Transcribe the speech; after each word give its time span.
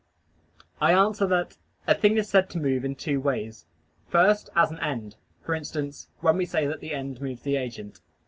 I 0.81 0.93
answer 0.93 1.27
that, 1.27 1.57
A 1.85 1.93
thing 1.93 2.17
is 2.17 2.27
said 2.27 2.49
to 2.49 2.59
move 2.59 2.83
in 2.83 2.95
two 2.95 3.19
ways: 3.21 3.67
First, 4.07 4.49
as 4.55 4.71
an 4.71 4.79
end; 4.79 5.15
for 5.43 5.53
instance, 5.53 6.07
when 6.21 6.37
we 6.37 6.45
say 6.47 6.65
that 6.65 6.79
the 6.79 6.95
end 6.95 7.21
moves 7.21 7.43
the 7.43 7.55
agent. 7.55 8.01